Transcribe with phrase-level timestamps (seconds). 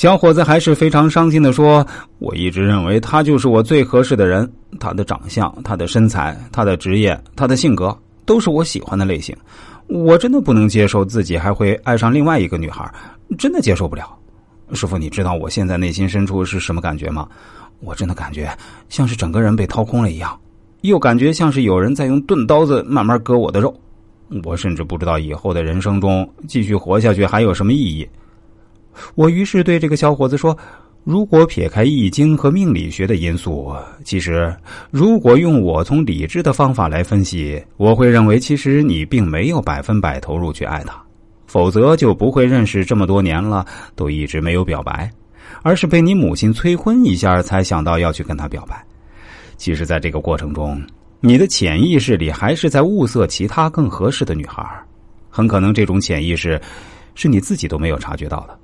[0.00, 1.86] 小伙子还是非常伤心的说
[2.20, 7.94] ：“我一直认为他就是我最合适的人，他的长相、他的身材、他的职业、他的性格，
[8.24, 9.36] 都是我喜欢的类型。
[9.88, 12.90] 我真的不能接受自己还会爱上另外一个女孩，
[13.36, 14.16] 真的接受不了。
[14.72, 17.28] 师傅，你知道我现在内心深处是什么感觉吗？
[17.80, 18.50] 我真的感觉
[18.88, 20.34] 像是整个人被掏空了一样，
[20.80, 23.78] 又感觉像是有人在用钝刀子慢慢割我的肉。
[24.44, 28.08] 我甚至不知道以后的人生中继续活下去还有什么意义。”
[29.14, 30.56] 我于是对这个小伙子说
[31.04, 34.54] ：“如果撇开易经和命理学的因素，其实
[34.90, 41.00] 如果用我从理智的方法来分析，我会认为，其实你并没有百分百投入去爱他，
[41.46, 43.64] 否则就不会认识这么多年了，
[43.96, 45.10] 都一直没有表白，
[45.62, 48.84] 而是被你母亲催婚一下才想到要去跟他表白。
[49.56, 50.80] 其实，在这个过程中，
[51.20, 54.62] 你的潜意识里还是在物色其他更合适的女孩，
[55.30, 56.60] 很可能这种潜意识
[57.14, 58.58] 是你自己都没有察觉到的。”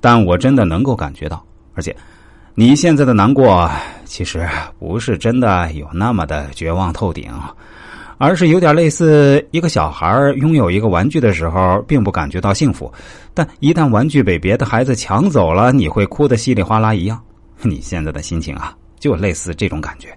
[0.00, 1.94] 但我真的能够感觉到，而且，
[2.54, 3.70] 你现在的难过
[4.04, 7.30] 其实不是真的有那么的绝望透顶，
[8.18, 12.92] 而是有点类似一个小孩拥有一个玩具的时候，并不感觉到幸福，
[13.34, 17.20] 但一旦玩具被别的孩子抢走了，你会哭得稀里哗啦一样。
[17.62, 20.08] 你现在的心情啊，就类似这种感觉。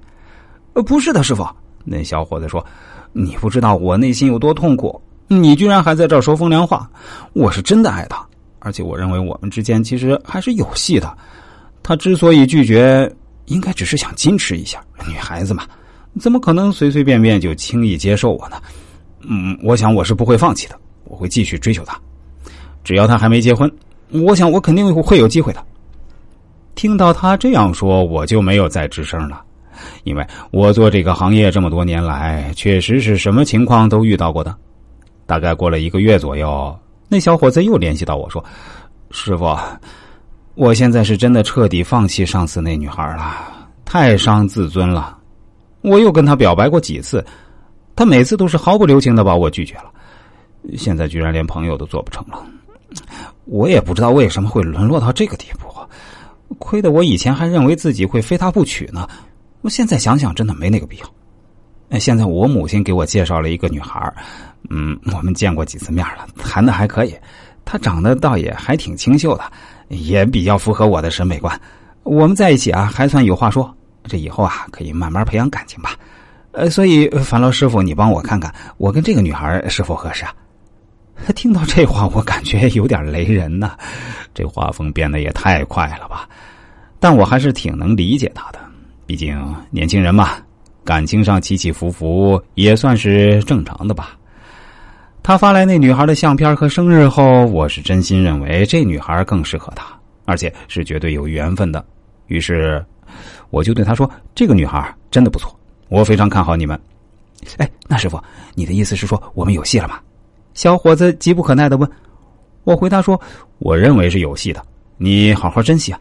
[0.73, 1.45] 呃，不是的，师傅，
[1.83, 2.65] 那小伙子说
[3.11, 6.89] ：“你不知道我内心有多痛苦，你居然还在这儿说风凉话。
[7.33, 8.25] 我是真的爱他。”
[8.59, 11.17] 而且我认为我们之间其实还是有戏的。
[11.81, 13.11] 他之所以拒绝，
[13.45, 14.79] 应该只是想矜持一下。
[15.07, 15.63] 女孩子嘛，
[16.19, 18.61] 怎么可能随随便便就轻易接受我呢？
[19.21, 21.99] 嗯，我想我是不会放弃的，我会继续追求她。
[22.83, 23.71] 只要他还没结婚，
[24.11, 25.65] 我想我肯定会有机会的。
[26.75, 29.41] 听到他这样说，我就没有再吱声了，
[30.03, 34.55] 因为我做这个行业这么多年来，确实是什么情况都遇到过的。
[35.25, 36.77] 大概过了一个月左右。
[37.11, 38.43] 那小伙子又联系到我说
[39.09, 39.57] ：“师傅，
[40.53, 43.35] 我现在是真的彻底放弃上次那女孩了，
[43.83, 45.17] 太伤自尊了。
[45.81, 47.25] 我又跟她表白过几次，
[47.95, 49.85] 她每次都是毫不留情的把我拒绝了。
[50.77, 52.45] 现在居然连朋友都做不成了。
[53.45, 55.67] 我也不知道为什么会沦落到这个地步，
[56.59, 59.09] 亏得我以前还认为自己会非她不娶呢。
[59.61, 61.99] 我现在想想，真的没那个必要。
[61.99, 64.13] 现在我母亲给我介绍了一个女孩。”
[64.69, 67.15] 嗯，我们见过几次面了，谈的还可以，
[67.65, 69.43] 她长得倒也还挺清秀的，
[69.87, 71.59] 也比较符合我的审美观。
[72.03, 73.75] 我们在一起啊，还算有话说。
[74.03, 75.91] 这以后啊，可以慢慢培养感情吧。
[76.51, 80.33] 呃，所以樊老师傅，你帮我看看，我跟这个女孩是否合适啊？
[81.35, 83.73] 听到这话，我感觉有点雷人呐，
[84.33, 86.27] 这画风变得也太快了吧？
[86.99, 88.59] 但我还是挺能理解他的，
[89.05, 89.37] 毕竟
[89.69, 90.37] 年轻人嘛，
[90.83, 94.17] 感情上起起伏伏也算是正常的吧。
[95.21, 99.85] 他发来那女孩的相片和生日后，我是真心认为这女孩更适合他，
[100.25, 101.85] 而且是绝对有缘分的。
[102.27, 102.83] 于是，
[103.49, 105.57] 我就对他说：“这个女孩真的不错，
[105.89, 106.79] 我非常看好你们。”
[107.57, 108.19] 哎，那师傅，
[108.55, 109.99] 你的意思是说我们有戏了吗？
[110.55, 111.89] 小伙子急不可耐的问。
[112.63, 113.19] 我回答说
[113.59, 114.63] ：“我认为是有戏的，
[114.97, 115.99] 你好好珍惜啊。”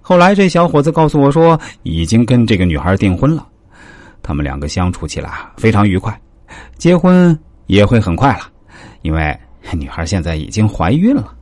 [0.00, 3.46] 后来这小伙子告诉我说，已经跟这个女孩订婚了，
[4.22, 6.18] 他们两个相处起来非常愉快，
[6.78, 7.38] 结婚。
[7.68, 8.50] 也会很快了，
[9.02, 9.38] 因为
[9.72, 11.32] 女孩现在已经怀孕了。